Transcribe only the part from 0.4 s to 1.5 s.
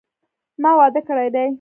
ما واده کړی دي